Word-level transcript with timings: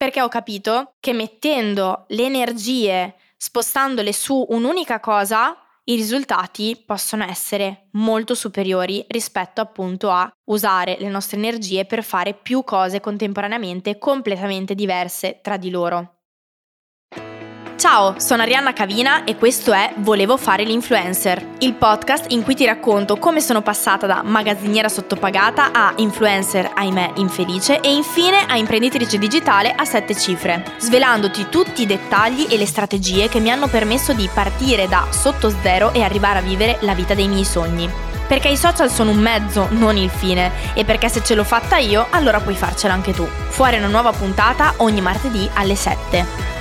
Perché 0.00 0.22
ho 0.22 0.28
capito 0.28 0.94
che 0.98 1.12
mettendo 1.12 2.06
le 2.08 2.24
energie, 2.24 3.16
spostandole 3.36 4.14
su 4.14 4.46
un'unica 4.48 4.98
cosa, 4.98 5.54
i 5.84 5.94
risultati 5.94 6.82
possono 6.86 7.22
essere 7.24 7.88
molto 7.92 8.34
superiori 8.34 9.04
rispetto 9.08 9.60
appunto 9.60 10.10
a 10.10 10.26
usare 10.44 10.96
le 10.98 11.10
nostre 11.10 11.36
energie 11.36 11.84
per 11.84 12.02
fare 12.02 12.32
più 12.32 12.64
cose 12.64 12.98
contemporaneamente 13.00 13.98
completamente 13.98 14.74
diverse 14.74 15.40
tra 15.42 15.58
di 15.58 15.68
loro. 15.68 16.19
Ciao, 17.80 18.16
sono 18.18 18.42
Arianna 18.42 18.74
Cavina 18.74 19.24
e 19.24 19.36
questo 19.36 19.72
è 19.72 19.94
Volevo 19.96 20.36
fare 20.36 20.64
l'influencer, 20.64 21.42
il 21.60 21.72
podcast 21.72 22.30
in 22.32 22.42
cui 22.42 22.54
ti 22.54 22.66
racconto 22.66 23.16
come 23.16 23.40
sono 23.40 23.62
passata 23.62 24.06
da 24.06 24.20
magazziniera 24.22 24.90
sottopagata 24.90 25.72
a 25.72 25.94
influencer, 25.96 26.72
ahimè, 26.74 27.12
infelice 27.14 27.80
e 27.80 27.90
infine 27.90 28.44
a 28.46 28.58
imprenditrice 28.58 29.16
digitale 29.16 29.72
a 29.74 29.86
sette 29.86 30.14
cifre, 30.14 30.62
svelandoti 30.76 31.46
tutti 31.48 31.80
i 31.80 31.86
dettagli 31.86 32.48
e 32.50 32.58
le 32.58 32.66
strategie 32.66 33.30
che 33.30 33.40
mi 33.40 33.50
hanno 33.50 33.66
permesso 33.66 34.12
di 34.12 34.28
partire 34.30 34.86
da 34.86 35.06
sotto 35.08 35.48
zero 35.62 35.94
e 35.94 36.02
arrivare 36.02 36.40
a 36.40 36.42
vivere 36.42 36.76
la 36.80 36.92
vita 36.92 37.14
dei 37.14 37.28
miei 37.28 37.46
sogni. 37.46 37.90
Perché 38.28 38.48
i 38.48 38.58
social 38.58 38.90
sono 38.90 39.10
un 39.10 39.20
mezzo, 39.20 39.68
non 39.70 39.96
il 39.96 40.10
fine, 40.10 40.52
e 40.74 40.84
perché 40.84 41.08
se 41.08 41.24
ce 41.24 41.34
l'ho 41.34 41.44
fatta 41.44 41.78
io, 41.78 42.08
allora 42.10 42.40
puoi 42.40 42.54
farcela 42.54 42.92
anche 42.92 43.14
tu. 43.14 43.26
Fuori 43.48 43.78
una 43.78 43.88
nuova 43.88 44.12
puntata 44.12 44.74
ogni 44.76 45.00
martedì 45.00 45.48
alle 45.54 45.74
7. 45.74 46.59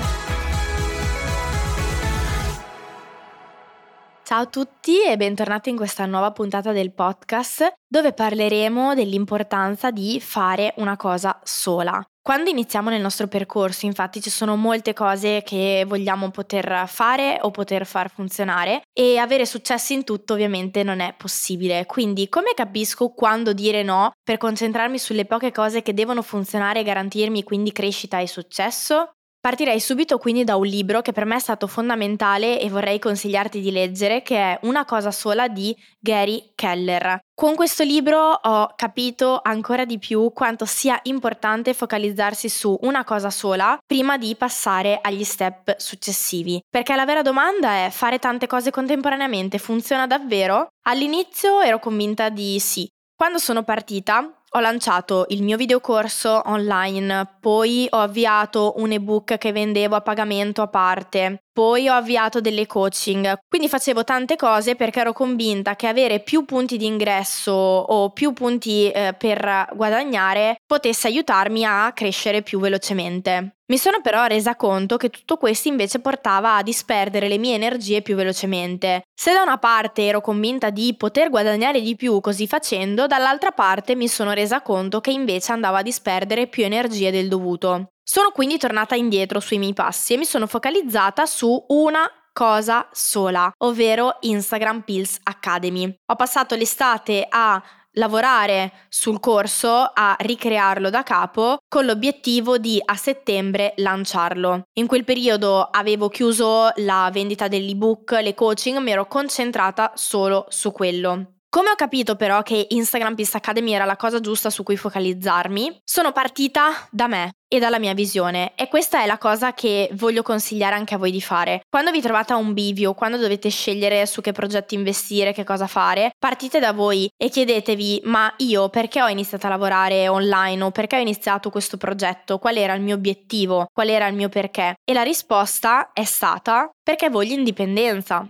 Ciao 4.30 4.42
a 4.42 4.46
tutti 4.46 5.02
e 5.02 5.18
bentornati 5.18 5.72
in 5.72 5.76
questa 5.76 6.06
nuova 6.06 6.32
puntata 6.32 6.72
del 6.72 6.94
podcast 6.94 7.74
dove 7.88 8.14
parleremo 8.14 8.94
dell'importanza 8.94 9.90
di 9.90 10.22
fare 10.22 10.76
una 10.78 10.96
cosa 10.98 11.40
sola. 11.44 12.00
Quando 12.22 12.52
iniziamo 12.52 12.92
nel 12.92 13.02
nostro 13.02 13.26
percorso, 13.26 13.88
infatti, 13.88 14.22
ci 14.22 14.30
sono 14.30 14.55
molte 14.55 14.94
cose 14.94 15.42
che 15.44 15.84
vogliamo 15.88 16.30
poter 16.30 16.88
fare 16.88 17.40
o 17.41 17.49
poter 17.49 17.88
far 17.88 18.12
funzionare 18.12 18.84
e 18.94 19.18
avere 19.18 19.48
successo 19.48 19.94
in 19.94 20.04
tutto 20.04 20.34
ovviamente 20.34 20.84
non 20.84 20.99
è 20.99 21.16
possibile. 21.18 21.88
Quindi, 21.88 22.30
come 22.30 22.54
capisco 22.54 23.10
quando 23.10 23.52
dire 23.52 23.82
no 23.82 24.12
per 24.24 24.38
concentrarmi 24.38 24.99
sulle 24.99 25.26
poche 25.26 25.52
cose 25.52 25.82
che 25.82 25.96
devono 25.96 26.21
funzionare 26.21 26.82
e 26.82 26.84
garantirmi 26.84 27.41
quindi 27.41 27.71
crescita 27.71 28.20
e 28.20 28.27
successo? 28.27 29.10
Partirei 29.41 29.79
subito 29.79 30.18
quindi 30.18 30.43
da 30.43 30.57
un 30.57 30.65
libro 30.65 31.01
che 31.01 31.13
per 31.13 31.23
me 31.23 31.37
è 31.37 31.40
stato 31.40 31.65
fondamentale 31.65 32.59
e 32.59 32.70
vorrei 32.70 32.99
consigliarti 32.99 33.62
di 33.62 33.71
leggere, 33.71 34.21
che 34.21 34.35
è 34.35 34.59
Una 34.63 34.84
cosa 34.84 35.12
sola 35.12 35.48
di 35.48 35.73
Gary 35.98 36.51
Keller. 36.55 37.20
Con 37.34 37.55
questo 37.55 37.84
libro 37.84 38.20
ho 38.31 38.73
capito 38.76 39.40
ancora 39.41 39.85
di 39.85 39.98
più 39.98 40.34
quanto 40.34 40.65
sia 40.65 40.99
importante 41.04 41.73
focalizzarsi 41.73 42.49
su 42.49 42.77
una 42.81 43.05
cosa 43.05 43.29
sola 43.29 43.77
prima 43.85 44.18
di 44.18 44.35
passare 44.35 44.99
agli 45.01 45.23
step 45.23 45.77
successivi. 45.77 46.62
Perché 46.70 46.93
la 46.98 47.05
vera 47.05 47.21
domanda 47.21 47.85
è 47.85 47.90
fare 47.91 48.20
tante 48.20 48.46
cose 48.46 48.71
contemporaneamente 48.71 49.57
funziona 49.57 50.05
davvero? 50.05 50.68
All'inizio 50.87 51.62
ero 51.62 51.79
convinta 51.79 52.27
di 52.27 52.59
sì. 52.59 52.85
Quando 53.15 53.37
sono 53.37 53.63
partita 53.63 54.38
ho 54.52 54.60
lanciato 54.60 55.26
il 55.30 55.44
mio 55.44 55.58
videocorso 55.58 56.42
online, 56.46 57.38
poi 57.40 57.88
ho 57.90 57.98
avviato 58.00 58.74
un 58.78 58.92
ebook 58.92 59.38
che 59.38 59.52
vendevo 59.52 59.96
a 59.96 60.02
pagamento 60.02 60.62
a 60.62 60.68
parte, 60.68 61.44
poi 61.60 61.90
ho 61.90 61.93
avviato 61.93 62.40
delle 62.40 62.65
coaching, 62.68 63.40
quindi 63.49 63.68
facevo 63.68 64.06
tante 64.06 64.38
cose 64.38 64.78
perché 64.78 65.02
ero 65.02 65.12
convinta 65.12 65.75
che 65.75 65.88
avere 65.88 66.22
più 66.22 66.46
punti 66.46 66.78
di 66.78 66.85
ingresso 66.85 67.52
o 67.52 68.12
più 68.12 68.31
punti 68.31 68.90
eh, 68.90 69.13
per 69.18 69.68
guadagnare 69.74 70.62
potesse 70.66 71.07
aiutarmi 71.07 71.66
a 71.66 71.91
crescere 71.94 72.44
più 72.44 72.62
velocemente. 72.62 73.56
Mi 73.69 73.78
sono 73.78 74.00
però 74.02 74.25
resa 74.25 74.56
conto 74.56 74.96
che 74.96 75.09
tutto 75.09 75.35
questo 75.35 75.68
invece 75.68 76.00
portava 76.00 76.56
a 76.56 76.63
disperdere 76.63 77.28
le 77.28 77.38
mie 77.38 77.56
energie 77.56 78.02
più 78.02 78.16
velocemente. 78.16 79.03
Se 79.13 79.34
da 79.34 79.41
una 79.41 79.57
parte 79.57 80.06
ero 80.06 80.22
convinta 80.22 80.69
di 80.69 80.96
poter 80.96 81.30
guadagnare 81.30 81.81
di 81.81 81.97
più 81.97 82.22
così 82.22 82.47
facendo, 82.47 83.06
dall'altra 83.06 83.52
parte 83.52 83.96
mi 83.96 84.08
sono 84.08 84.31
resa 84.31 84.62
conto 84.62 85.02
che 85.02 85.12
invece 85.12 85.52
andavo 85.52 85.76
a 85.76 85.84
disperdere 85.84 86.47
più 86.47 86.64
energie 86.64 87.12
del 87.12 87.28
dovuto. 87.28 87.90
Sono 88.12 88.31
quindi 88.31 88.58
tornata 88.58 88.96
indietro 88.96 89.40
sui 89.40 89.59
miei 89.59 89.75
passi 89.75 90.16
e 90.16 90.18
mi 90.18 90.25
sono 90.25 90.47
focalizzata 90.47 91.28
su 91.28 91.66
una 91.68 92.09
cosa 92.34 92.90
sola, 92.92 93.52
ovvero 93.58 94.18
Instagram 94.22 94.81
Pills 94.81 95.20
Academy. 95.22 95.96
Ho 96.08 96.16
passato 96.16 96.56
l'estate 96.56 97.28
a 97.30 97.64
lavorare 97.92 98.88
sul 98.90 99.20
corso 99.20 99.92
a 99.94 100.16
ricrearlo 100.22 100.90
da 100.90 101.03
capo 101.03 101.59
con 101.68 101.86
l'obiettivo 101.86 102.58
di 102.58 102.81
a 102.84 102.96
settembre 102.96 103.74
lanciarlo. 103.75 104.64
In 104.80 104.88
quel 104.88 105.03
periodo 105.03 105.62
avevo 105.62 106.09
chiuso 106.09 106.72
la 106.78 107.12
vendita 107.14 107.47
dell'ebook, 107.47 108.18
le 108.24 108.34
coaching, 108.34 108.80
mi 108.80 108.90
ero 108.90 109.06
concentrata 109.06 109.91
solo 109.94 110.47
su 110.50 110.72
quello. 110.72 111.39
Come 111.52 111.72
ho 111.72 111.76
capito 111.76 112.16
però 112.16 112.44
che 112.44 112.68
Instagram 112.70 113.16
Pista 113.16 113.38
Academy 113.38 113.72
era 113.72 113.84
la 113.84 113.96
cosa 113.96 114.20
giusta 114.20 114.52
su 114.52 114.62
cui 114.62 114.78
focalizzarmi, 114.78 115.82
sono 115.84 116.12
partita 116.12 116.88
da 116.92 117.08
me 117.08 117.32
e 117.48 117.58
dalla 117.58 117.80
mia 117.80 117.96
visione 117.96 118.54
e 118.54 118.68
questa 118.68 119.02
è 119.02 119.08
la 119.08 119.18
cosa 119.18 119.56
che 119.56 119.90
voglio 119.94 120.22
consigliare 120.22 120.76
anche 120.76 120.94
a 120.94 121.00
voi 121.00 121.09
di 121.09 121.22
fare. 121.22 121.62
Quando 121.68 121.90
vi 121.90 122.02
trovate 122.02 122.34
a 122.34 122.36
un 122.36 122.54
bivio, 122.54 122.94
quando 122.94 123.18
dovete 123.18 123.50
scegliere 123.50 124.06
su 124.06 124.22
che 124.22 124.32
progetti 124.32 124.76
investire, 124.76 125.34
che 125.34 125.44
cosa 125.44 125.66
fare, 125.66 126.12
partite 126.20 126.59
da 126.59 126.72
voi 126.72 127.09
e 127.18 127.30
chiedetevi 127.30 128.02
ma 128.04 128.32
io 128.38 128.70
perché 128.70 129.02
ho 129.02 129.09
iniziato 129.09 129.48
a 129.48 129.50
lavorare 129.50 130.08
online 130.08 130.66
o 130.66 130.70
perché 130.70 130.98
ho 130.98 131.02
iniziato 131.02 131.50
questo 131.50 131.78
progetto, 131.78 132.38
qual 132.38 132.58
era 132.58 132.76
il 132.76 132.84
mio 132.84 132.94
obiettivo, 132.94 133.66
qual 133.74 133.90
era 133.90 134.06
il 134.06 134.14
mio 134.14 134.30
perché? 134.30 134.76
E 134.84 134.94
la 134.94 135.02
risposta 135.02 135.94
è 135.94 136.04
stata 136.04 136.70
perché 136.84 137.09
voglio 137.09 137.34
indipendenza 137.34 138.24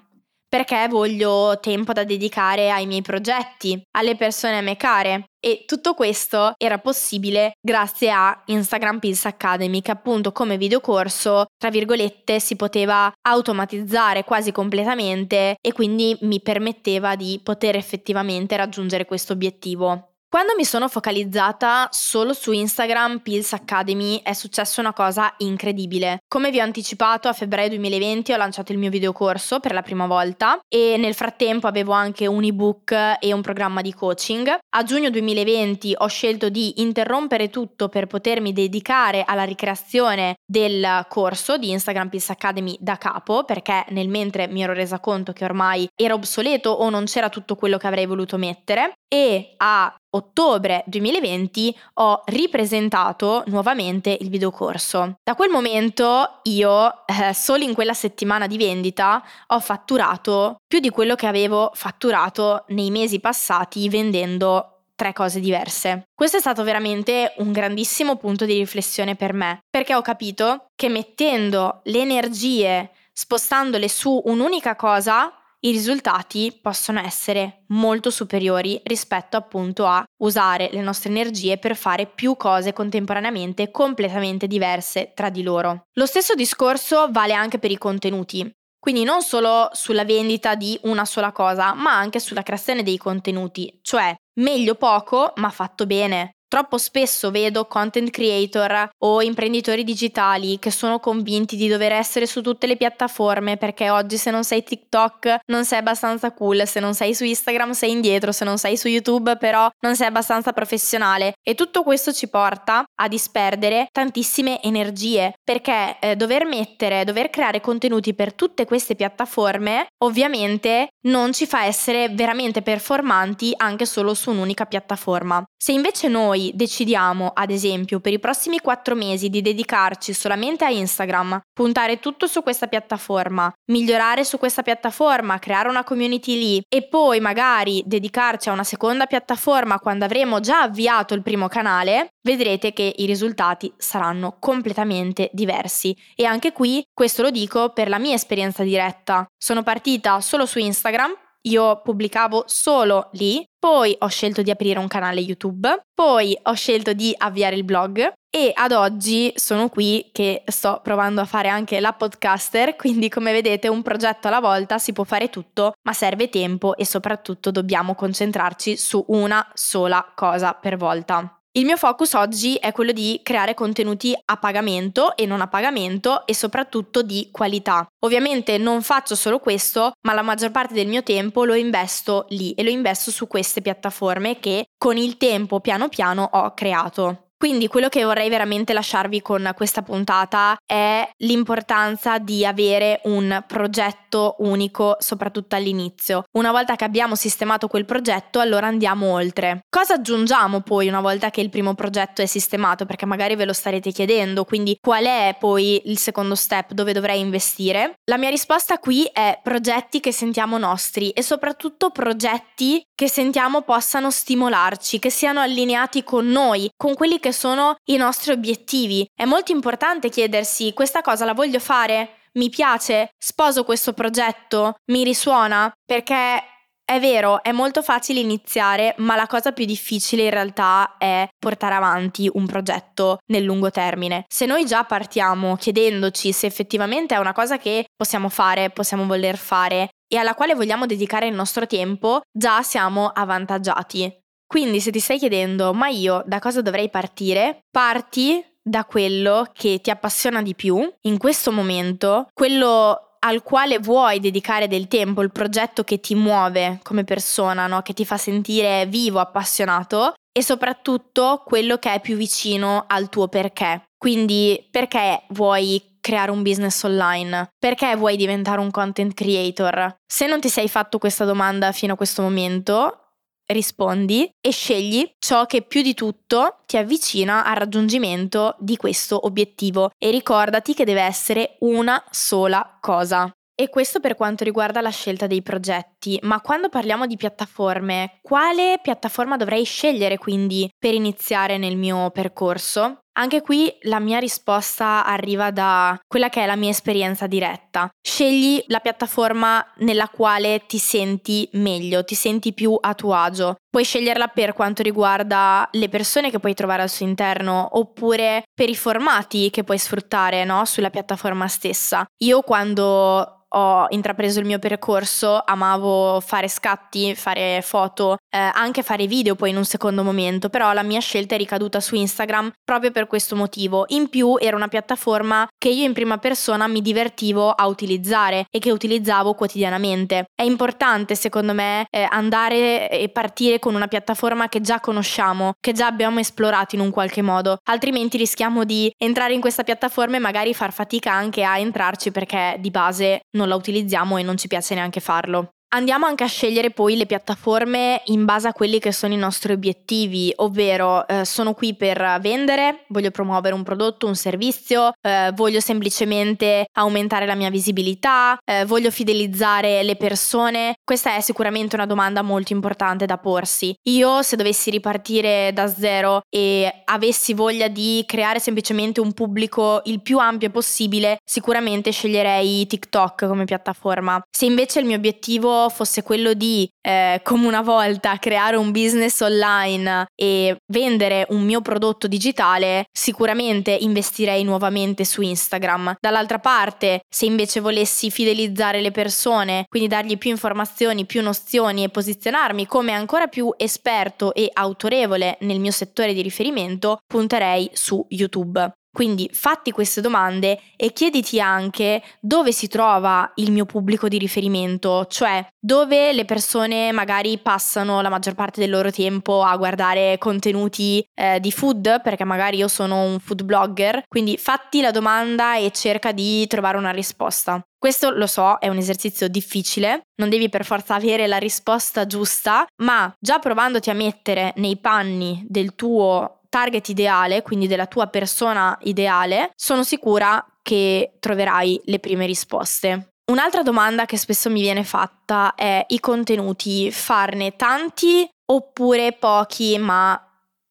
perché 0.50 0.88
voglio 0.90 1.60
tempo 1.62 1.94
da 1.94 2.04
dedicare 2.04 2.72
ai 2.72 2.88
miei 2.88 3.04
progetti, 3.04 3.80
alle 3.92 4.16
persone 4.16 4.58
a 4.58 4.62
me 4.62 4.76
care. 4.76 5.26
E 5.40 5.64
tutto 5.66 5.94
questo 5.94 6.54
era 6.58 6.80
possibile 6.80 7.54
grazie 7.62 8.12
a 8.12 8.42
Instagram 8.48 9.00
Pills 9.00 9.26
Academy, 9.26 9.82
che 9.82 9.92
appunto 9.92 10.34
come 10.34 10.58
videocorso, 10.58 11.46
tra 11.58 11.70
virgolette, 11.70 12.42
si 12.42 12.58
poteva 12.58 13.10
automatizzare 13.22 14.26
quasi 14.26 14.52
completamente 14.52 15.56
e 15.62 15.72
quindi 15.72 16.18
mi 16.22 16.42
permetteva 16.42 17.16
di 17.16 17.40
poter 17.42 17.78
effettivamente 17.78 18.58
raggiungere 18.58 19.06
questo 19.06 19.32
obiettivo. 19.32 20.09
Quando 20.32 20.54
mi 20.56 20.64
sono 20.64 20.88
focalizzata 20.88 21.88
solo 21.90 22.34
su 22.34 22.52
Instagram 22.52 23.18
Pills 23.18 23.54
Academy 23.54 24.22
è 24.22 24.34
successa 24.34 24.80
una 24.80 24.94
cosa 24.94 25.34
incredibile. 25.38 26.20
Come 26.28 26.52
vi 26.52 26.60
ho 26.60 26.64
anticipato, 26.64 27.28
a 27.28 27.34
febbraio 27.34 27.70
2020 27.70 28.34
ho 28.34 28.38
lanciato 28.38 28.72
il 28.72 28.78
mio 28.78 28.92
videocorso 28.92 29.60
per 29.60 29.74
la 29.74 29.82
prima 29.82 30.06
volta 30.06 30.60
e 30.68 30.98
nel 31.00 31.16
frattempo 31.16 31.66
avevo 31.66 31.94
anche 31.94 32.28
un 32.28 32.44
ebook 32.44 33.18
e 33.20 33.34
un 33.34 33.42
programma 33.42 33.82
di 33.82 33.92
coaching. 33.92 34.56
A 34.76 34.84
giugno 34.84 35.10
2020 35.10 35.96
ho 35.98 36.08
scelto 36.08 36.50
di 36.50 36.80
interrompere 36.84 37.50
tutto 37.50 37.90
per 37.90 38.06
potermi 38.06 38.54
dedicare 38.54 39.24
alla 39.26 39.46
ricreazione 39.46 40.36
del 40.46 41.08
corso 41.10 41.58
di 41.58 41.72
Instagram 41.72 42.10
Pills 42.10 42.30
Academy 42.30 42.78
da 42.80 43.00
capo 43.00 43.46
perché 43.46 43.84
nel 43.90 44.10
mentre 44.10 44.48
mi 44.48 44.62
ero 44.62 44.74
resa 44.74 45.00
conto 45.00 45.34
che 45.34 45.44
ormai 45.44 45.90
era 45.96 46.14
obsoleto 46.14 46.70
o 46.70 46.88
non 46.92 47.06
c'era 47.06 47.30
tutto 47.30 47.56
quello 47.56 47.80
che 47.80 47.88
avrei 47.88 48.06
voluto 48.06 48.38
mettere 48.38 48.94
e 49.12 49.56
a 49.58 49.92
ottobre 50.12 50.84
2020 50.88 51.78
ho 51.96 52.22
ripresentato 52.26 53.44
nuovamente 53.48 54.18
il 54.20 54.30
videocorso. 54.30 55.16
Da 55.24 55.36
quel 55.36 55.50
momento 55.50 56.40
io, 56.44 57.06
eh, 57.06 57.34
solo 57.34 57.64
in 57.64 57.74
quella 57.74 57.94
settimana 57.94 58.48
di 58.48 58.58
vendita, 58.58 59.24
ho 59.48 59.60
fatturato 59.60 60.58
più 60.68 60.80
di 60.80 60.90
quello 60.90 61.16
che 61.16 61.28
avevo 61.28 61.72
fatturato 61.74 62.66
nei 62.70 62.92
mesi 62.92 63.20
passati 63.20 63.90
vendendo 63.90 64.80
tre 65.00 65.14
cose 65.14 65.40
diverse. 65.40 66.10
Questo 66.14 66.36
è 66.36 66.40
stato 66.42 66.64
veramente 66.64 67.34
un 67.38 67.54
grandissimo 67.54 68.18
punto 68.18 68.44
di 68.44 68.58
riflessione 68.58 69.16
per 69.16 69.32
me, 69.32 69.60
perché 69.70 69.96
ho 69.96 70.02
capito 70.02 70.66
che 70.76 70.90
mettendo 70.90 71.80
le 71.84 72.00
energie, 72.00 72.92
spostandole 73.14 73.88
su 73.88 74.22
un'unica 74.26 74.76
cosa, 74.76 75.39
i 75.62 75.72
risultati 75.72 76.58
possono 76.62 77.02
essere 77.02 77.64
molto 77.68 78.10
superiori 78.10 78.80
rispetto 78.86 79.36
appunto 79.36 79.86
a 79.86 80.04
usare 80.22 80.70
le 80.72 80.82
nostre 80.82 81.10
energie 81.10 81.58
per 81.58 81.76
fare 81.76 82.06
più 82.08 82.38
cose 82.38 82.72
contemporaneamente 82.72 83.70
completamente 83.70 84.48
diverse 84.48 85.12
tra 85.14 85.30
di 85.30 85.44
loro. 85.44 85.82
Lo 85.94 86.06
stesso 86.06 86.34
discorso 86.34 87.10
vale 87.12 87.34
anche 87.34 87.60
per 87.60 87.72
i 87.72 87.78
contenuti. 87.78 88.50
Quindi 88.80 89.04
non 89.04 89.22
solo 89.22 89.70
sulla 89.74 90.06
vendita 90.06 90.56
di 90.56 90.80
una 90.84 91.04
sola 91.04 91.34
cosa, 91.34 91.74
ma 91.74 91.98
anche 91.98 92.22
sulla 92.22 92.44
creazione 92.44 92.82
dei 92.82 92.98
contenuti, 92.98 93.80
cioè 93.82 94.16
meglio 94.40 94.76
poco 94.76 95.34
ma 95.36 95.50
fatto 95.50 95.86
bene. 95.86 96.36
Troppo 96.50 96.80
spesso 96.80 97.30
vedo 97.30 97.68
content 97.68 98.10
creator 98.10 98.90
o 99.04 99.22
imprenditori 99.22 99.84
digitali 99.84 100.58
che 100.58 100.72
sono 100.72 101.00
convinti 101.00 101.56
di 101.56 101.68
dover 101.68 101.92
essere 101.92 102.26
su 102.26 102.42
tutte 102.42 102.66
le 102.66 102.76
piattaforme 102.76 103.56
perché 103.58 103.92
oggi 103.92 104.18
se 104.18 104.32
non 104.32 104.44
sei 104.44 104.64
TikTok 104.64 105.42
non 105.46 105.64
sei 105.64 105.78
abbastanza 105.78 106.32
cool, 106.32 106.66
se 106.66 106.80
non 106.80 106.96
sei 106.96 107.14
su 107.14 107.24
Instagram 107.24 107.74
sei 107.74 107.92
indietro, 107.92 108.32
se 108.32 108.46
non 108.46 108.58
sei 108.58 108.78
su 108.78 108.88
YouTube 108.88 109.38
però 109.38 109.70
non 109.82 109.96
sei 109.96 110.08
abbastanza 110.08 110.52
professionale. 110.52 111.36
E 111.44 111.54
tutto 111.54 111.84
questo 111.84 112.12
ci 112.12 112.28
porta 112.28 112.84
a 113.00 113.08
disperdere 113.08 113.88
tantissime 113.92 114.62
energie 114.62 115.34
perché 115.44 115.98
eh, 116.00 116.16
dover 116.16 116.46
mettere, 116.46 117.04
dover 117.04 117.30
creare 117.30 117.62
contenuti 117.62 118.14
per 118.14 118.34
tutte 118.34 118.66
queste 118.66 118.96
piattaforme 118.96 119.88
ovviamente 120.04 120.90
non 121.08 121.34
ci 121.34 121.46
fa 121.46 121.66
essere 121.66 122.10
veramente 122.10 122.62
performanti 122.62 123.54
anche 123.56 123.86
solo 123.86 124.14
su 124.14 124.32
un'unica 124.32 124.66
piattaforma. 124.66 125.44
Se 125.58 125.72
invece 125.72 126.08
noi 126.08 126.52
decidiamo, 126.54 127.32
ad 127.34 127.52
esempio, 127.52 128.00
per 128.00 128.14
i 128.14 128.20
prossimi 128.20 128.60
quattro 128.60 128.96
mesi 128.96 129.30
di 129.30 129.42
dedicarci 129.42 130.14
solamente 130.14 130.66
a 130.66 130.70
Instagram, 130.70 131.40
puntare 131.54 132.00
tutto 132.00 132.28
su 132.28 132.44
questa 132.44 132.68
piattaforma, 132.68 133.52
migliorare 133.72 134.24
su 134.24 134.38
questa 134.38 134.62
piattaforma, 134.62 135.40
creare 135.40 135.70
una 135.70 135.84
community 135.84 136.38
lì 136.38 136.62
e 136.68 136.88
poi 136.88 137.20
magari 137.20 137.84
dedicarci 137.86 138.50
a 138.50 138.54
una 138.54 138.64
seconda 138.64 139.06
piattaforma 139.06 139.80
quando 139.80 140.06
avremo 140.06 140.40
già 140.40 140.62
avviato 140.62 141.14
il 141.14 141.24
primo 141.24 141.48
canale, 141.48 142.10
vedrete 142.22 142.74
che 142.74 142.89
i 142.98 143.06
risultati 143.06 143.72
saranno 143.78 144.38
completamente 144.40 145.30
diversi. 145.34 145.96
E 146.16 146.26
anche 146.26 146.52
qui, 146.52 146.84
questo 146.94 147.22
lo 147.22 147.32
dico 147.32 147.70
per 147.70 147.90
la 147.90 148.00
mia 148.00 148.16
esperienza 148.16 148.64
diretta. 148.64 149.26
Sono 149.38 149.64
partita 149.64 150.20
solo 150.22 150.46
su 150.46 150.60
Instagram, 150.60 151.16
io 151.44 151.82
pubblicavo 151.82 152.44
solo 152.48 153.10
lì, 153.14 153.44
poi 153.58 153.96
ho 154.00 154.08
scelto 154.08 154.42
di 154.42 154.52
aprire 154.52 154.80
un 154.80 154.88
canale 154.88 155.22
YouTube, 155.22 155.84
poi 155.94 156.38
ho 156.44 156.54
scelto 156.54 156.92
di 156.94 157.14
avviare 157.18 157.56
il 157.56 157.64
blog 157.64 158.12
e 158.30 158.52
ad 158.54 158.74
oggi 158.74 159.32
sono 159.36 159.70
qui 159.70 160.10
che 160.12 160.44
sto 160.48 160.82
provando 160.84 161.22
a 161.22 161.26
fare 161.26 161.48
anche 161.48 161.80
la 161.80 161.94
podcaster, 161.94 162.76
quindi 162.78 163.08
come 163.08 163.32
vedete 163.32 163.70
un 163.70 163.82
progetto 163.82 164.28
alla 164.28 164.42
volta 164.42 164.78
si 164.78 164.92
può 164.92 165.06
fare 165.06 165.30
tutto, 165.30 165.74
ma 165.84 165.94
serve 165.94 166.30
tempo 166.30 166.76
e 166.76 166.86
soprattutto 166.86 167.52
dobbiamo 167.52 167.96
concentrarci 167.96 168.76
su 168.76 169.04
una 169.08 169.46
sola 169.54 170.12
cosa 170.14 170.54
per 170.54 170.76
volta. 170.76 171.39
Il 171.52 171.66
mio 171.66 171.78
focus 171.78 172.14
oggi 172.14 172.56
è 172.58 172.72
quello 172.72 172.92
di 172.92 173.22
creare 173.24 173.56
contenuti 173.56 174.16
a 174.26 174.38
pagamento 174.38 175.18
e 175.18 175.26
non 175.26 175.42
a 175.42 175.48
pagamento 175.48 176.28
e 176.28 176.36
soprattutto 176.36 177.02
di 177.02 177.30
qualità. 177.32 177.88
Ovviamente 178.06 178.60
non 178.60 178.84
faccio 178.84 179.16
solo 179.16 179.40
questo, 179.40 179.94
ma 180.02 180.14
la 180.14 180.22
maggior 180.22 180.52
parte 180.52 180.76
del 180.76 180.88
mio 180.88 181.02
tempo 181.02 181.46
lo 181.46 181.56
investo 181.56 182.28
lì 182.30 182.52
e 182.52 182.62
lo 182.62 182.70
investo 182.70 183.10
su 183.10 183.26
queste 183.26 183.62
piattaforme 183.62 184.40
che 184.40 184.66
con 184.78 184.96
il 184.96 185.18
tempo 185.18 185.60
piano 185.60 185.90
piano 185.90 186.30
ho 186.32 186.54
creato. 186.54 187.30
Quindi 187.40 187.70
quello 187.70 187.88
che 187.88 188.04
vorrei 188.04 188.28
veramente 188.28 188.74
lasciarvi 188.74 189.22
con 189.22 189.54
questa 189.56 189.82
puntata 189.82 190.58
è 190.66 191.10
l'importanza 191.20 192.18
di 192.18 192.46
avere 192.46 193.00
un 193.06 193.42
progetto 193.48 194.09
unico, 194.40 194.98
soprattutto 195.00 195.56
all'inizio. 195.56 196.24
Una 196.34 196.52
volta 196.52 196.76
che 196.76 196.84
abbiamo 196.84 197.16
sistemato 197.16 197.68
quel 197.68 197.86
progetto, 197.86 198.40
allora 198.40 198.68
andiamo 198.68 199.12
oltre. 199.12 199.62
Cosa 199.70 199.96
aggiungiamo 199.96 200.62
poi 200.62 200.88
una 200.88 201.02
volta 201.02 201.30
che 201.30 201.42
il 201.42 201.50
primo 201.50 201.74
progetto 201.76 202.22
è 202.22 202.26
sistemato? 202.26 202.86
Perché 202.86 203.06
magari 203.06 203.36
ve 203.36 203.46
lo 203.46 203.54
starete 203.54 203.92
chiedendo, 203.92 204.46
quindi 204.46 204.78
qual 204.80 205.06
è 205.06 205.36
poi 205.40 205.82
il 205.86 205.98
secondo 205.98 206.36
step 206.36 206.74
dove 206.74 206.94
dovrei 206.94 207.20
investire? 207.20 207.94
La 208.06 208.18
mia 208.18 208.30
risposta 208.30 208.80
qui 208.80 209.10
è 209.12 209.40
progetti 209.42 210.00
che 210.00 210.12
sentiamo 210.12 210.58
nostri 210.58 211.12
e 211.12 211.22
soprattutto 211.22 211.90
progetti 211.92 212.82
che 212.96 213.10
sentiamo 213.10 213.62
possano 213.62 214.12
stimolarci, 214.12 215.00
che 215.00 215.10
siano 215.10 215.40
allineati 215.40 216.04
con 216.04 216.28
noi, 216.28 216.70
con 216.76 216.96
quelli 216.96 217.20
che 217.20 217.32
sono 217.32 217.76
i 217.86 217.98
nostri 217.98 218.32
obiettivi. 218.32 219.08
È 219.14 219.26
molto 219.26 219.52
importante 219.52 220.10
chiedersi 220.10 220.74
questa 220.74 221.02
cosa 221.02 221.26
la 221.26 221.34
voglio 221.34 221.60
fare? 221.60 222.19
Mi 222.40 222.50
piace? 222.50 223.10
Sposo 223.18 223.66
questo 223.66 223.92
progetto? 223.92 224.76
Mi 224.94 225.04
risuona? 225.04 225.70
Perché 225.86 226.42
è 226.86 226.98
vero, 226.98 227.44
è 227.44 227.52
molto 227.52 227.84
facile 227.84 228.22
iniziare, 228.22 228.96
ma 229.00 229.18
la 229.18 229.28
cosa 229.28 229.52
più 229.52 229.66
difficile 229.66 230.24
in 230.24 230.30
realtà 230.30 230.96
è 230.98 231.28
portare 231.38 231.76
avanti 231.76 232.30
un 232.32 232.46
progetto 232.46 233.18
nel 233.26 233.44
lungo 233.44 233.72
termine. 233.72 234.24
Se 234.30 234.46
noi 234.46 234.66
già 234.66 234.86
partiamo 234.86 235.58
chiedendoci 235.58 236.32
se 236.32 236.48
effettivamente 236.48 237.14
è 237.14 237.18
una 237.18 237.34
cosa 237.34 237.58
che 237.58 237.88
possiamo 237.94 238.30
fare, 238.30 238.70
possiamo 238.70 239.06
voler 239.06 239.36
fare 239.36 239.90
e 240.08 240.16
alla 240.16 240.34
quale 240.34 240.56
vogliamo 240.56 240.86
dedicare 240.86 241.28
il 241.28 241.36
nostro 241.36 241.68
tempo, 241.68 242.22
già 242.32 242.64
siamo 242.64 243.08
avvantaggiati. 243.08 244.18
Quindi 244.48 244.80
se 244.80 244.92
ti 244.92 245.02
stai 245.02 245.20
chiedendo, 245.20 245.74
ma 245.74 245.90
io 245.90 246.24
da 246.26 246.40
cosa 246.40 246.62
dovrei 246.62 246.90
partire? 246.90 247.66
Parti 247.70 248.42
da 248.70 248.86
quello 248.86 249.50
che 249.52 249.80
ti 249.82 249.90
appassiona 249.90 250.44
di 250.44 250.54
più 250.54 250.88
in 251.02 251.18
questo 251.18 251.52
momento, 251.52 252.28
quello 252.34 253.16
al 253.20 253.42
quale 253.42 253.80
vuoi 253.80 254.20
dedicare 254.20 254.68
del 254.68 254.88
tempo, 254.88 255.22
il 255.22 255.32
progetto 255.32 255.84
che 255.84 256.00
ti 256.00 256.16
muove 256.16 256.80
come 256.84 257.04
persona, 257.04 257.68
no? 257.68 257.82
che 257.82 257.94
ti 257.94 258.06
fa 258.06 258.18
sentire 258.18 258.86
vivo, 258.86 259.20
appassionato 259.20 260.14
e 260.32 260.44
soprattutto 260.44 261.42
quello 261.46 261.78
che 261.78 261.94
è 261.94 262.00
più 262.00 262.16
vicino 262.16 262.86
al 262.88 263.10
tuo 263.10 263.28
perché. 263.28 263.84
Quindi 263.98 264.68
perché 264.72 265.24
vuoi 265.30 265.98
creare 266.00 266.32
un 266.32 266.44
business 266.44 266.84
online? 266.84 267.50
Perché 267.58 267.96
vuoi 267.96 268.16
diventare 268.16 268.62
un 268.62 268.72
content 268.72 269.14
creator? 269.14 269.96
Se 270.06 270.28
non 270.28 270.40
ti 270.40 270.48
sei 270.48 270.70
fatto 270.70 271.00
questa 271.00 271.26
domanda 271.26 271.72
fino 271.74 271.94
a 271.94 271.98
questo 271.98 272.22
momento, 272.22 273.09
rispondi 273.54 274.30
e 274.40 274.52
scegli 274.52 275.10
ciò 275.20 275.46
che 275.46 275.62
più 275.62 275.82
di 275.82 275.94
tutto 275.94 276.58
ti 276.66 276.78
avvicina 276.78 277.46
al 277.46 277.56
raggiungimento 277.56 278.56
di 278.60 278.78
questo 278.78 279.26
obiettivo 279.26 279.92
e 279.98 280.12
ricordati 280.12 280.74
che 280.74 280.86
deve 280.86 281.02
essere 281.02 281.58
una 281.60 282.04
sola 282.10 282.78
cosa. 282.80 283.32
E 283.60 283.68
questo 283.68 284.00
per 284.00 284.16
quanto 284.16 284.46
riguarda 284.46 284.80
la 284.80 284.90
scelta 284.90 285.28
dei 285.28 285.42
progetti, 285.42 286.18
ma 286.22 286.40
quando 286.40 286.70
parliamo 286.70 287.06
di 287.06 287.18
piattaforme, 287.18 288.20
quale 288.22 288.80
piattaforma 288.82 289.36
dovrei 289.36 289.66
scegliere 289.66 290.18
quindi 290.18 290.70
per 290.80 290.94
iniziare 290.94 291.58
nel 291.58 291.76
mio 291.76 292.10
percorso? 292.12 293.00
Anche 293.20 293.42
qui 293.42 293.70
la 293.82 294.00
mia 294.00 294.18
risposta 294.18 295.06
arriva 295.06 295.52
da 295.52 296.00
quella 296.08 296.30
che 296.30 296.42
è 296.42 296.46
la 296.46 296.56
mia 296.56 296.70
esperienza 296.70 297.28
diretta. 297.28 297.90
Scegli 298.02 298.64
la 298.68 298.80
piattaforma 298.80 299.74
nella 299.80 300.08
quale 300.08 300.66
ti 300.68 300.78
senti 300.78 301.48
meglio, 301.54 302.06
ti 302.06 302.16
senti 302.16 302.54
più 302.54 302.78
a 302.80 302.94
tuo 302.94 303.14
agio. 303.14 303.58
Puoi 303.70 303.84
sceglierla 303.84 304.30
per 304.30 304.54
quanto 304.54 304.84
riguarda 304.84 305.68
le 305.74 305.90
persone 305.90 306.32
che 306.32 306.40
puoi 306.40 306.54
trovare 306.54 306.82
al 306.82 306.90
suo 306.90 307.06
interno 307.06 307.68
oppure 307.74 308.44
per 308.54 308.70
i 308.70 308.76
formati 308.76 309.50
che 309.50 309.66
puoi 309.66 309.78
sfruttare 309.78 310.46
no? 310.46 310.64
sulla 310.64 310.90
piattaforma 310.90 311.50
stessa. 311.50 312.06
Io 312.20 312.42
quando 312.42 313.39
ho 313.50 313.86
intrapreso 313.90 314.40
il 314.40 314.46
mio 314.46 314.60
percorso, 314.60 315.42
amavo 315.44 316.20
fare 316.20 316.48
scatti, 316.48 317.16
fare 317.16 317.62
foto, 317.64 318.18
eh, 318.30 318.38
anche 318.38 318.84
fare 318.84 319.08
video 319.08 319.36
poi 319.36 319.52
in 319.52 319.58
un 319.58 319.66
secondo 319.66 320.04
momento, 320.04 320.50
però 320.50 320.74
la 320.74 320.84
mia 320.84 321.00
scelta 321.00 321.36
è 321.36 321.38
ricaduta 321.38 321.80
su 321.80 321.96
Instagram 321.96 322.52
proprio 322.64 322.92
per 322.92 323.08
questo 323.08 323.36
motivo. 323.36 323.86
In 323.90 324.10
più 324.10 324.38
era 324.40 324.56
una 324.56 324.68
piattaforma 324.68 325.48
che 325.58 325.70
io 325.70 325.86
in 325.86 325.94
prima 325.94 326.18
persona 326.18 326.68
mi 326.68 326.82
divertivo 326.82 327.52
a 327.52 327.68
utilizzare 327.68 328.46
e 328.50 328.60
che 328.60 328.72
utilizzavo 328.72 329.34
quotidianamente. 329.34 330.26
È 330.36 330.44
importante 330.44 331.16
secondo 331.16 331.54
me 331.54 331.86
eh, 331.90 332.06
andare 332.10 332.90
e 332.90 333.10
partire 333.10 333.60
con 333.60 333.76
una 333.76 333.88
piattaforma 333.88 334.50
che 334.50 334.62
già 334.62 334.80
conosciamo, 334.80 335.54
che 335.60 335.72
già 335.72 335.88
abbiamo 335.88 336.20
esplorato 336.20 336.76
in 336.76 336.82
un 336.82 336.92
qualche 336.92 337.22
modo, 337.22 337.58
altrimenti 337.70 338.18
rischiamo 338.18 338.64
di 338.64 338.92
entrare 338.98 339.34
in 339.34 339.42
questa 339.42 339.64
piattaforma 339.64 340.18
e 340.18 340.20
magari 340.20 340.54
far 340.54 340.74
fatica 340.74 341.12
anche 341.12 341.44
a 341.44 341.58
entrarci 341.58 342.12
perché 342.12 342.58
di 342.60 342.72
base 342.72 343.22
non 343.32 343.39
la 343.46 343.56
utilizziamo 343.56 344.18
e 344.18 344.24
non 344.24 344.38
ci 344.38 344.48
piace 344.48 344.76
neanche 344.76 345.00
farlo. 345.00 345.59
Andiamo 345.72 346.08
anche 346.08 346.24
a 346.24 346.28
scegliere 346.28 346.72
poi 346.72 346.98
le 346.98 347.06
piattaforme 347.06 348.02
in 348.06 348.26
base 348.26 348.48
a 348.48 348.54
quelli 348.54 348.80
che 348.80 348.92
sono 348.92 349.14
i 349.14 349.18
nostri 349.18 349.54
obiettivi, 349.54 350.34
ovvero 350.38 351.08
eh, 351.08 351.24
sono 351.26 351.54
qui 351.54 351.76
per 351.76 352.18
vendere, 352.22 352.86
voglio 352.88 353.12
promuovere 353.12 353.54
un 353.54 353.62
prodotto, 353.62 354.08
un 354.08 354.16
servizio, 354.16 354.94
eh, 355.00 355.32
voglio 355.36 355.60
semplicemente 355.60 356.66
aumentare 356.74 357.28
la 357.28 357.36
mia 357.36 357.52
visibilità, 357.52 358.36
eh, 358.44 358.66
voglio 358.66 358.90
fidelizzare 358.90 359.84
le 359.84 359.96
persone. 359.96 360.74
Questa 360.84 361.16
è 361.16 361.22
sicuramente 361.22 361.76
una 361.76 361.86
domanda 361.86 362.24
molto 362.24 362.52
importante 362.52 363.06
da 363.06 363.20
porsi. 363.20 363.72
Io 363.90 364.24
se 364.24 364.36
dovessi 364.38 364.72
ripartire 364.72 365.52
da 365.54 365.68
zero 365.68 366.22
e 366.36 366.82
avessi 366.86 367.36
voglia 367.36 367.68
di 367.68 368.04
creare 368.08 368.40
semplicemente 368.40 369.02
un 369.02 369.14
pubblico 369.14 369.82
il 369.86 370.02
più 370.02 370.18
ampio 370.18 370.50
possibile, 370.50 371.20
sicuramente 371.24 371.92
sceglierei 371.92 372.66
TikTok 372.66 373.28
come 373.28 373.46
piattaforma. 373.46 374.20
Se 374.36 374.46
invece 374.46 374.80
il 374.80 374.88
mio 374.88 374.96
obiettivo 374.96 375.58
fosse 375.68 376.04
quello 376.04 376.34
di, 376.34 376.70
eh, 376.82 377.20
come 377.24 377.48
una 377.48 377.62
volta, 377.62 378.18
creare 378.18 378.56
un 378.56 378.72
business 378.72 379.20
online 379.20 380.06
e 380.16 380.56
vendere 380.72 381.26
un 381.30 381.42
mio 381.42 381.60
prodotto 381.62 382.08
digitale, 382.08 382.86
sicuramente 382.92 383.72
investirei 383.72 384.44
nuovamente 384.44 385.04
su 385.04 385.22
Instagram. 385.22 385.96
Dall'altra 386.00 386.40
parte, 386.40 387.02
se 387.10 387.26
invece 387.26 387.60
volessi 387.60 388.10
fidelizzare 388.10 388.80
le 388.80 388.92
persone, 388.92 389.66
quindi 389.68 389.90
dargli 389.90 390.18
più 390.18 390.30
informazioni, 390.30 391.06
più 391.06 391.22
nozioni 391.22 391.84
e 391.84 391.90
posizionarmi 391.90 392.66
come 392.66 392.94
ancora 392.94 393.28
più 393.28 393.54
esperto 393.58 394.34
e 394.34 394.50
autorevole 394.54 395.38
nel 395.42 395.60
mio 395.60 395.72
settore 395.72 396.14
di 396.14 396.22
riferimento, 396.22 397.00
punterei 397.06 397.70
su 397.74 398.06
YouTube. 398.10 398.79
Quindi 398.92 399.30
fatti 399.32 399.72
queste 399.72 400.02
domande 400.02 400.60
e 400.76 400.92
chiediti 400.94 401.40
anche 401.40 402.02
dove 402.20 402.52
si 402.52 402.68
trova 402.68 403.32
il 403.36 403.52
mio 403.52 403.66
pubblico 403.66 404.08
di 404.08 404.18
riferimento, 404.18 405.06
cioè 405.06 405.46
dove 405.60 406.14
le 406.14 406.26
persone 406.26 406.92
magari 406.92 407.38
passano 407.38 408.02
la 408.02 408.10
maggior 408.10 408.34
parte 408.34 408.60
del 408.60 408.70
loro 408.70 408.92
tempo 408.92 409.44
a 409.44 409.56
guardare 409.58 410.18
contenuti 410.18 411.06
eh, 411.14 411.40
di 411.40 411.52
food, 411.52 412.02
perché 412.02 412.24
magari 412.24 412.58
io 412.58 412.68
sono 412.68 413.04
un 413.04 413.20
food 413.20 413.44
blogger, 413.44 414.04
quindi 414.08 414.38
fatti 414.38 414.82
la 414.82 414.92
domanda 414.92 415.56
e 415.58 415.72
cerca 415.72 416.12
di 416.12 416.48
trovare 416.48 416.78
una 416.78 416.92
risposta. 416.92 417.62
Questo 417.78 418.10
lo 418.10 418.28
so, 418.28 418.58
è 418.60 418.68
un 418.68 418.76
esercizio 418.76 419.30
difficile, 419.30 420.02
non 420.16 420.28
devi 420.28 420.50
per 420.50 420.66
forza 420.66 420.96
avere 420.96 421.28
la 421.28 421.38
risposta 421.38 422.06
giusta, 422.06 422.66
ma 422.84 423.14
già 423.18 423.40
provandoti 423.40 423.90
a 423.90 423.94
mettere 423.94 424.52
nei 424.58 424.78
panni 424.78 425.46
del 425.48 425.76
tuo 425.76 426.39
target 426.50 426.90
ideale, 426.90 427.42
quindi 427.42 427.68
della 427.68 427.86
tua 427.86 428.08
persona 428.08 428.78
ideale, 428.82 429.52
sono 429.56 429.84
sicura 429.84 430.44
che 430.62 431.14
troverai 431.20 431.82
le 431.86 432.00
prime 432.00 432.26
risposte. 432.26 433.10
Un'altra 433.32 433.62
domanda 433.62 434.06
che 434.06 434.18
spesso 434.18 434.50
mi 434.50 434.62
viene 434.62 434.84
fatta 434.84 435.54
è 435.54 435.86
i 435.90 436.00
contenuti, 436.00 436.92
farne 436.92 437.56
tanti 437.56 438.28
oppure 438.52 439.14
pochi 439.14 439.78
ma 439.78 440.20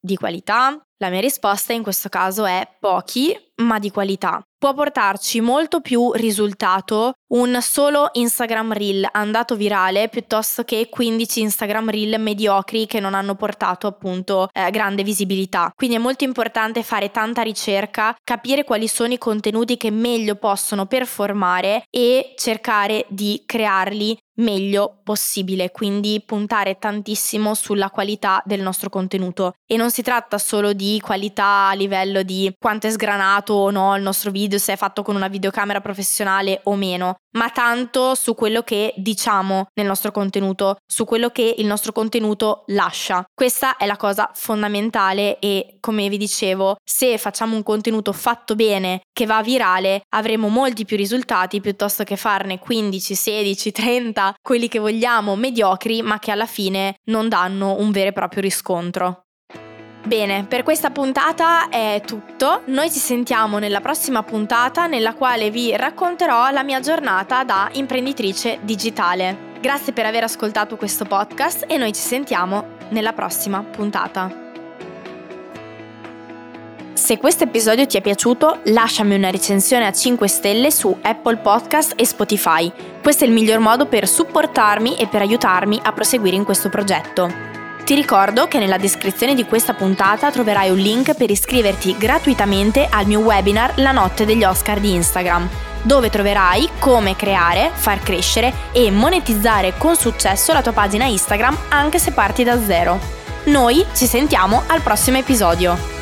di 0.01 0.17
qualità? 0.17 0.77
La 0.99 1.11
mia 1.11 1.21
risposta 1.21 1.73
in 1.73 1.85
questo 1.85 2.09
caso 2.09 2.45
è 2.45 2.69
pochi 2.81 3.37
ma 3.63 3.79
di 3.79 3.91
qualità 3.91 4.43
può 4.59 4.75
portarci 4.75 5.41
molto 5.41 5.81
più 5.81 6.13
risultato 6.13 7.13
un 7.29 7.59
solo 7.61 8.09
Instagram 8.13 8.73
Reel 8.73 9.09
andato 9.13 9.57
virale 9.57 10.09
piuttosto 10.09 10.65
che 10.65 10.89
15 10.89 11.41
Instagram 11.41 11.91
Reel 11.91 12.21
mediocri 12.21 12.87
che 12.87 13.01
non 13.01 13.15
hanno 13.15 13.35
portato 13.35 13.87
appunto 13.87 14.49
eh, 14.53 14.71
grande 14.71 15.03
visibilità. 15.03 15.71
Quindi 15.75 15.97
è 15.97 15.99
molto 15.99 16.25
importante 16.25 16.83
fare 16.83 17.11
tanta 17.11 17.43
ricerca, 17.43 18.17
capire 18.23 18.65
quali 18.65 18.89
sono 18.89 19.13
i 19.13 19.19
contenuti 19.19 19.77
che 19.77 19.91
meglio 19.91 20.37
possono 20.37 20.87
performare 20.87 21.83
e 21.91 22.35
cercare 22.37 23.05
di 23.09 23.43
crearli 23.45 24.17
meglio 24.39 25.01
possibile, 25.03 25.71
quindi 25.71 26.23
puntare 26.25 26.79
tantissimo 26.79 27.55
sulla 27.55 27.91
qualità 27.91 28.43
del 28.45 28.61
nostro 28.61 28.89
contenuto. 28.89 29.55
E 29.67 29.77
non 29.77 29.91
si 29.91 30.03
tratta 30.03 30.39
solo 30.39 30.73
di 30.73 31.01
qualità 31.03 31.69
a 31.69 31.75
livello 31.75 32.23
di 32.23 32.53
quanto 32.59 32.87
è 32.87 32.91
sgranato 32.91 33.55
o 33.55 33.71
no 33.71 33.97
il 33.97 34.03
nostro 34.03 34.31
video 34.31 34.59
se 34.59 34.75
è 34.75 34.77
fatto 34.77 35.03
con 35.03 35.17
una 35.17 35.29
videocamera 35.29 35.81
professionale 35.81 36.61
o 36.65 36.75
meno, 36.75 37.17
ma 37.33 37.51
tanto 37.51 38.15
su 38.15 38.35
quello 38.35 38.63
che 38.63 38.95
diciamo 38.97 39.67
nel 39.75 39.87
nostro 39.87 40.11
contenuto, 40.11 40.77
su 40.87 41.05
quello 41.05 41.31
che 41.31 41.55
il 41.59 41.67
nostro 41.67 41.93
contenuto 41.93 42.65
lascia. 42.69 43.25
Questa 43.35 43.77
è 43.77 43.87
la 43.87 43.97
cosa 43.97 44.31
fondamentale 44.35 45.39
e 45.39 45.77
come 45.81 46.09
vi 46.09 46.17
dicevo, 46.17 46.77
se 46.83 47.19
facciamo 47.19 47.55
un 47.55 47.63
contenuto 47.63 48.13
fatto 48.13 48.55
bene 48.55 49.01
che 49.13 49.27
va 49.27 49.43
virale, 49.43 50.03
avremo 50.15 50.49
molti 50.49 50.85
più 50.85 50.97
risultati 50.97 51.61
piuttosto 51.61 52.05
che 52.05 52.17
farne 52.17 52.59
15, 52.59 53.15
16, 53.15 53.73
30, 53.73 54.35
quelli 54.43 54.69
che 54.69 54.79
vogliamo 54.79 55.37
mediocri, 55.37 56.03
ma 56.03 56.19
che 56.19 56.31
alla 56.31 56.47
fine 56.47 56.97
non 57.11 57.29
danno 57.29 57.77
un 57.79 57.91
vero 57.91 58.09
e 58.09 58.13
proprio 58.13 58.43
riscontro. 58.43 59.28
Bene, 60.09 60.47
per 60.49 60.63
questa 60.63 60.89
puntata 60.89 61.69
è 61.69 62.01
tutto. 62.03 62.63
Noi 62.69 62.91
ci 62.91 62.99
sentiamo 62.99 63.59
nella 63.59 63.83
prossima 63.83 64.23
puntata 64.23 64.87
nella 64.87 65.13
quale 65.13 65.51
vi 65.51 65.77
racconterò 65.77 66.49
la 66.49 66.63
mia 66.63 66.81
giornata 66.81 67.45
da 67.45 67.69
imprenditrice 67.73 68.59
digitale. 68.63 69.57
Grazie 69.61 69.93
per 69.93 70.07
aver 70.07 70.23
ascoltato 70.23 70.77
questo 70.77 71.05
podcast 71.05 71.67
e 71.69 71.77
noi 71.77 71.93
ci 71.93 72.01
sentiamo 72.01 72.77
nella 72.89 73.13
prossima 73.13 73.63
puntata. 73.63 74.47
Se 76.95 77.19
questo 77.19 77.45
episodio 77.45 77.87
ti 77.87 77.99
è 77.99 78.01
piaciuto, 78.01 78.61
lasciami 78.65 79.15
una 79.15 79.29
recensione 79.29 79.87
a 79.87 79.93
5 79.93 80.27
stelle 80.27 80.71
su 80.71 80.97
Apple 81.03 81.37
Podcast 81.37 81.93
e 81.97 82.07
Spotify. 82.07 82.73
Questo 83.03 83.25
è 83.25 83.27
il 83.27 83.35
miglior 83.35 83.59
modo 83.59 83.85
per 83.85 84.09
supportarmi 84.09 84.97
e 84.97 85.07
per 85.07 85.21
aiutarmi 85.21 85.79
a 85.83 85.93
proseguire 85.93 86.37
in 86.37 86.45
questo 86.45 86.71
progetto. 86.71 87.58
Ti 87.89 87.95
ricordo 87.95 88.49
che 88.49 88.59
nella 88.59 88.77
descrizione 88.77 89.35
di 89.35 89.47
questa 89.47 89.73
puntata 89.73 90.31
troverai 90.31 90.69
un 90.69 90.77
link 90.77 91.15
per 91.15 91.31
iscriverti 91.31 91.97
gratuitamente 91.97 92.87
al 92.87 93.07
mio 93.07 93.21
webinar 93.21 93.79
La 93.79 93.93
notte 93.93 94.27
degli 94.27 94.45
Oscar 94.45 94.79
di 94.79 94.93
Instagram, 94.93 95.49
dove 95.85 96.11
troverai 96.11 96.69
come 96.81 97.17
creare, 97.17 97.71
far 97.73 98.01
crescere 98.01 98.53
e 98.73 98.91
monetizzare 98.91 99.73
con 99.79 99.97
successo 99.97 100.53
la 100.53 100.61
tua 100.61 100.73
pagina 100.73 101.07
Instagram 101.07 101.57
anche 101.71 101.99
se 101.99 102.13
parti 102.13 102.45
da 102.45 102.63
zero. 102.63 103.01
Noi 103.45 103.83
ci 103.95 104.05
sentiamo 104.05 104.65
al 104.67 104.83
prossimo 104.83 105.17
episodio. 105.17 105.98